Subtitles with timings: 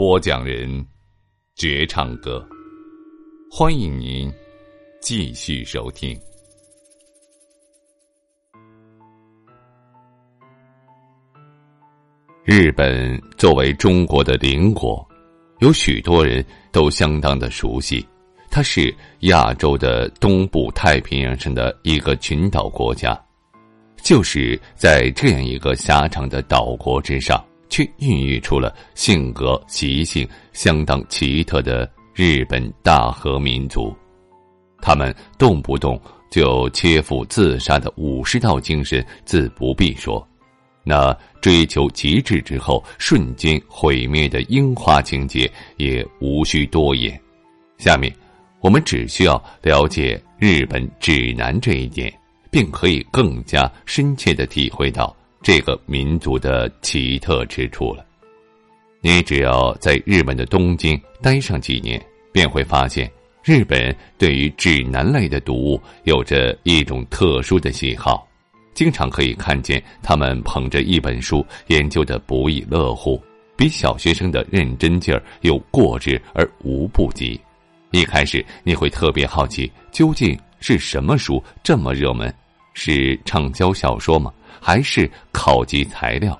[0.00, 0.82] 播讲人：
[1.56, 2.42] 绝唱歌，
[3.50, 4.32] 欢迎您
[4.98, 6.18] 继续收听。
[12.46, 15.06] 日本作为中国的邻国，
[15.58, 16.42] 有许多人
[16.72, 18.02] 都相当的熟悉。
[18.50, 23.22] 它是亚洲的东部太平洋上的一个群岛国家，
[24.02, 27.38] 就是在这样一个狭长的岛国之上，
[27.70, 33.96] 却孕育出了性格习性相当奇特的日本大和民族。
[34.82, 40.26] 他们动不动就切腹自杀的武士道精神，自不必说。
[40.82, 47.20] 那追求极致之后瞬间毁灭的樱花情节也无需多言。
[47.76, 48.10] 下面，
[48.60, 52.12] 我们只需要了解日本指南这一点，
[52.50, 58.04] 并可以更加深切的体会到这个民族的奇特之处了。
[59.00, 62.00] 你只要在日本的东京待上几年，
[62.32, 63.10] 便会发现，
[63.42, 68.26] 日本对于指南类的读物有着一种特殊的喜好。
[68.74, 73.20] 经常可以看见他们捧着一本书研究的不亦乐乎，
[73.56, 77.40] 比小学生的认真劲儿有过之而无不及。
[77.90, 82.32] 一开始你会特别好奇，究竟是什么书这么热门？
[82.74, 84.32] 是畅销小说吗？
[84.60, 86.38] 还是考级材料？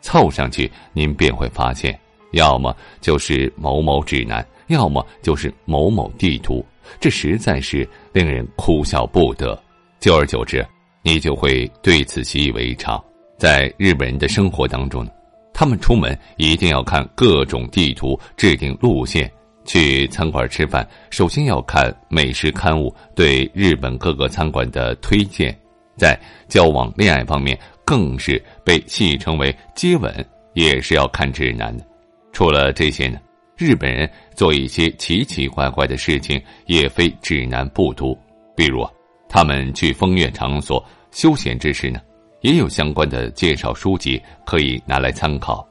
[0.00, 1.98] 凑上去，您便会发现，
[2.32, 6.64] 要么就是某某指南，要么就是某某地图。
[7.00, 9.58] 这实在是令人哭笑不得。
[10.00, 10.66] 久而久之。
[11.06, 12.98] 你就会对此习以为常。
[13.36, 15.06] 在日本人的生活当中，
[15.52, 19.30] 他们出门一定要看各种地图，制定路线。
[19.66, 25.54] 去餐馆吃饭，首先要看美食刊物对日本各个餐馆的推荐。
[25.96, 26.18] 在
[26.48, 30.12] 交往恋爱方面，更是被戏称为接吻，
[30.54, 31.84] 也是要看指南的。
[32.32, 33.18] 除了这些呢，
[33.56, 38.18] 日本人做一些奇奇怪怪的事情，也非指南不读。
[38.56, 38.86] 比如。
[39.26, 42.00] 他们去风月场所休闲之时呢，
[42.42, 45.66] 也有相关的介绍书籍可以拿来参考。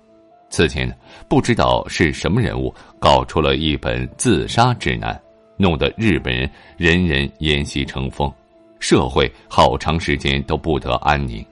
[0.49, 0.93] 此前呢，
[1.29, 5.17] 不知道是什么人物搞出了一本自杀指南，
[5.55, 8.29] 弄得日本人人人沿袭成风，
[8.83, 11.43] 社会好长时间都不得安宁。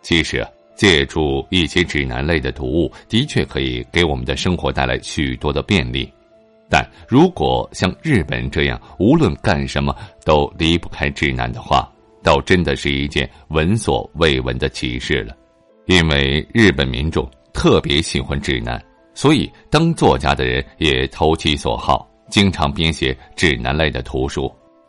[0.00, 0.46] 其实，
[0.76, 6.08] 借助一些指南类的读物，的确可以给我们的生活带来许多的便利。
[6.70, 9.92] 但如果像日本这样，无论干什么
[10.24, 11.90] 都离不开指南的话，
[12.22, 15.34] 倒真的是一件闻所未闻的奇事了。
[15.86, 18.80] 因为日本民众特别喜欢指南，
[19.14, 24.48] 所以当作家的人也投其所好，经常编写指南类的图书。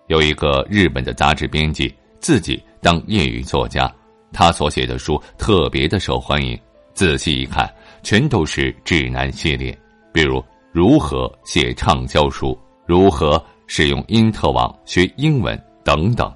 [0.10, 3.92] 有一个日本的杂志编辑自己当业余作家，
[4.34, 6.60] 他所写的书特别的受欢迎。
[6.94, 7.72] 仔细一看，
[8.04, 9.76] 全都是指南系列，
[10.14, 10.44] 比如。
[10.72, 12.56] 如何写畅销书？
[12.86, 15.60] 如何使用因特网学英文？
[15.84, 16.32] 等等，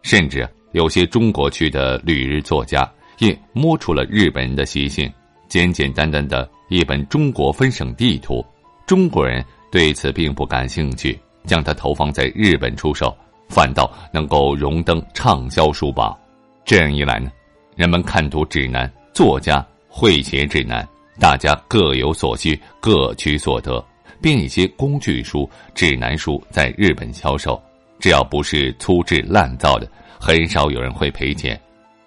[0.00, 5.12] 甚至有些中国区的旅日作家也摸出了日本人的习性，
[5.48, 8.42] 简简单单的一本中国分省地图，
[8.86, 13.14] 中国人对此并不感兴趣，将它投放在日本出售，
[13.48, 16.16] 反倒能够荣登畅销书榜。
[16.64, 17.30] 这样一来呢，
[17.76, 20.86] 人们看读指南，作家会写指南。
[21.20, 23.84] 大家各有所需，各取所得，
[24.20, 27.62] 编一些工具书、指南书在日本销售。
[28.00, 29.88] 只要不是粗制滥造的，
[30.18, 31.58] 很少有人会赔钱。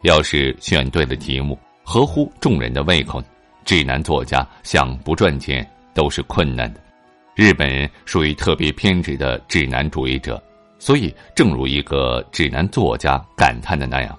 [0.02, 3.24] 要是选对了题目，合乎众人的胃口，
[3.64, 6.80] 指南作家想不赚钱都是困难的。
[7.34, 10.42] 日本人属于特别偏执的指南主义者，
[10.80, 14.18] 所以正如一个指南作家感叹的那样：“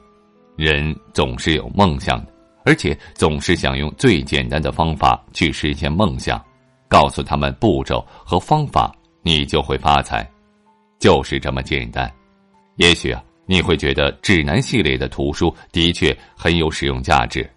[0.57, 2.33] 人总是有梦想的。”
[2.65, 6.43] 而且总是想用最简单的方法去实现梦想。
[6.87, 8.91] 告诉他们步骤和方法，
[9.23, 10.27] 你就会发财，
[10.99, 12.11] 就是这么简单。
[12.77, 17.49] 也许啊，你会觉得指南系列的图书的确很有使用价值，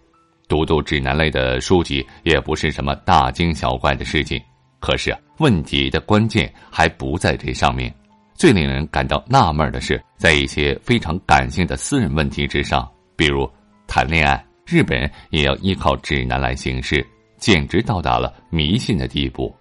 [0.48, 4.38] 读读指南类的书籍也不是什么大惊小怪的事情。
[4.80, 7.94] 可是啊，问题的关键还不在这上面。
[8.42, 13.48] 最令人感到纳闷的是，在一些非常感性的私人问题之上，比如
[13.86, 17.06] 谈恋爱，日本人也要依靠指南来行事，
[17.38, 19.54] 简直到达了迷信的地步。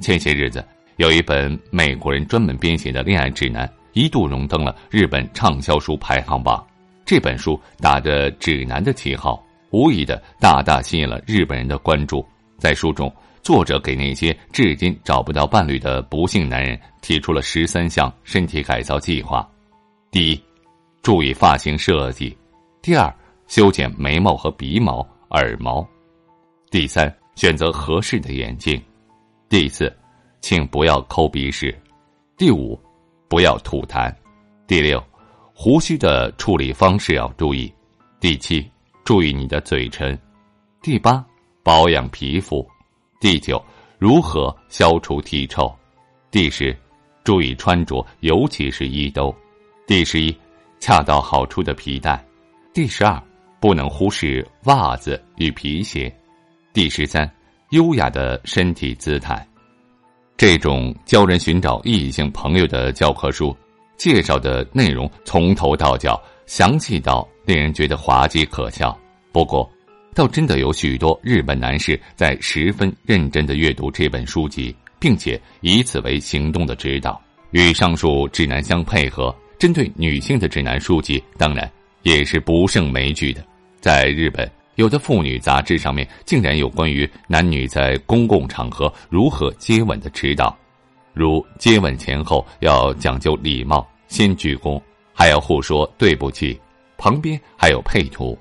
[0.00, 0.64] 前些日子，
[0.96, 6.66] 有一本美国人专门编写的恋爱指南，一度荣登了日本畅销书排行榜。
[7.04, 12.26] 这本书打着指南的旗号，无疑的大大吸引了日本人的关注。
[12.56, 13.14] 在书中。
[13.46, 19.48] 作者给那些至今找不到伴侣的不幸男人提出了十三项身体改造计划：
[20.10, 20.42] 第一，
[21.00, 22.36] 注意发型设计；
[22.82, 23.08] 第二，
[23.46, 24.98] 修剪眉毛和鼻毛、
[25.30, 25.86] 耳毛；
[26.72, 28.80] 第三，选择合适的眼镜；
[29.48, 29.96] 第四，
[30.40, 31.72] 请不要抠鼻屎；
[32.36, 32.76] 第五，
[33.28, 34.12] 不要吐痰；
[34.66, 35.00] 第六，
[35.54, 37.72] 胡须的处理方式要注意；
[38.18, 38.68] 第七，
[39.04, 40.18] 注意你的嘴唇；
[40.82, 41.24] 第八，
[41.62, 42.68] 保养皮肤。
[43.18, 43.62] 第九，
[43.98, 45.74] 如何消除体臭？
[46.30, 46.76] 第十，
[47.24, 49.34] 注意穿着，尤其是衣兜。
[49.86, 50.36] 第十一，
[50.80, 52.22] 恰到好处的皮带。
[52.74, 53.22] 第十二，
[53.58, 56.14] 不能忽视袜子与皮鞋。
[56.74, 57.30] 第十三，
[57.70, 59.46] 优雅的身体姿态。
[60.36, 63.56] 这种教人寻找异性朋友的教科书，
[63.96, 68.96] 介绍的内容从头到脚详细到令人觉得滑稽可笑。
[69.32, 69.70] 不过，
[70.16, 77.20] 倒真的有许多日本男士在十分认真的阅读这本书籍，并且以此为行动的指导。
[77.50, 81.70] 与上述指南相配合，针对女性的指南书籍当然
[82.00, 83.44] 也是不胜枚举的。
[83.78, 90.56] 在日本，有的妇女杂志上面竟然有关于男女在公共场合如何接吻的指导，
[91.12, 94.80] 如接吻前后要讲究礼貌，先鞠躬，
[95.12, 96.58] 还要互说对不起，
[96.96, 98.36] 旁边还有配图。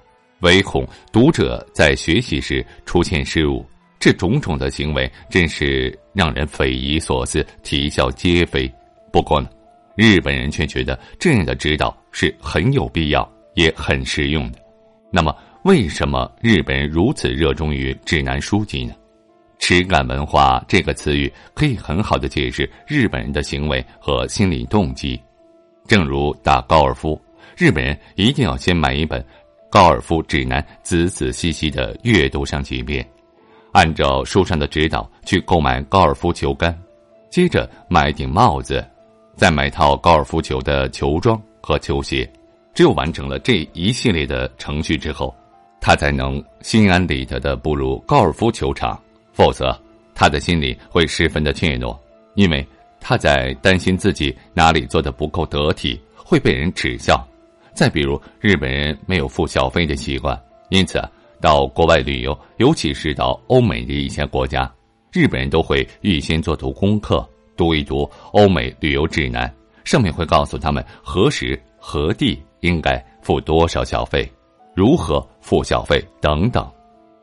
[0.45, 3.65] 唯恐读者在学习时出现失误，
[3.99, 8.71] 这种种的行为真是让人匪夷所思、啼笑皆非。
[9.11, 9.49] 不过呢，
[9.95, 14.59] 日本人却觉得这样的指导是很有必要，也很实用的。
[15.11, 18.93] 那么，为什么日本人如此热衷于指南书籍呢
[19.57, 25.19] ？“耻感文化”这个词语可以很好的解释日本人的行为和心理动机。
[25.87, 27.19] 正如打高尔夫，
[27.57, 29.25] 日本人一定要先买一本。
[29.75, 33.05] 高尔夫指南，仔仔细细的阅读上几遍，
[33.73, 36.73] 按照书上的指导去购买高尔夫球杆，
[37.29, 38.81] 接着买顶帽子，
[39.35, 42.25] 再买套高尔夫球的球装和球鞋。
[42.73, 45.35] 只有完成了这一系列的程序之后，
[45.81, 48.97] 他才能心安理得的步入高尔夫球场。
[49.33, 49.77] 否则，
[50.13, 51.93] 他的心里会十分的怯懦，
[52.35, 52.65] 因为
[53.01, 57.21] 他在担心自己哪里做的不够得体，会被人耻笑。
[57.75, 60.97] 再比如，日本人没有付小费的习惯，因此
[61.41, 64.73] 到国外旅游，尤其是到欧美的一些国家，
[65.11, 67.27] 日本人都会预先做足功课，
[67.57, 74.25] 读一读欧美旅游指南，上面会告诉他们何时何地应该付多少小费，
[74.73, 76.65] 如何付小费等等。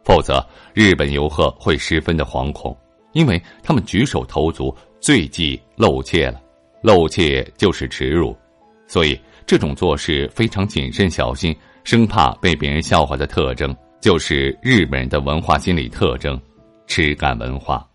[0.04, 2.76] 否则，日本游客会十分的惶恐，
[3.14, 6.38] 因为他们举手投足最忌露怯了，
[6.82, 8.36] 露怯就是耻辱，
[8.86, 9.18] 所以。
[9.46, 16.40] 这种做事非常谨慎小心，生怕被别人笑话的特征，就是日本人的文化心理特征——
[16.86, 17.86] 耻感文化。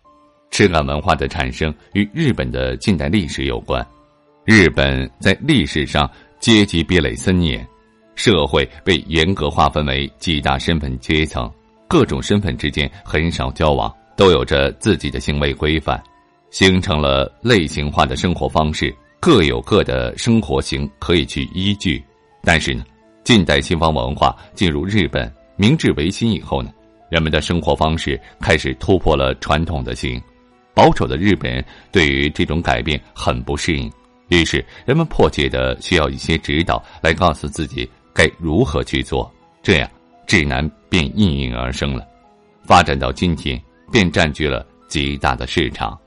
[0.50, 3.86] 耻感文化的产生与日本的近代历史有关。
[4.44, 7.66] 日本在历史上阶级壁垒森严，
[8.14, 11.50] 社会被严格划分为几大身份阶层，
[11.86, 16.02] 各种身份之间很少交往，都有着自己的行为规范，
[16.50, 18.94] 形成了类型化的生活方式。
[19.20, 22.02] 各有各的生活型可以去依据，
[22.42, 22.84] 但是呢，
[23.24, 26.70] 近代西方文化进入日本，明治维新以后呢，
[27.10, 30.22] 人们的生活方式开始突破了传统的型，
[30.72, 33.90] 保守的日本人对于这种改变很不适应，
[34.28, 39.30] 于是人们迫切的需要一些指导来告诉自己该如何去做，
[39.62, 39.90] 这样
[40.28, 42.06] 指南便应运而生了，
[42.64, 43.60] 发展到今天
[43.90, 45.98] 便占据了极大的市场。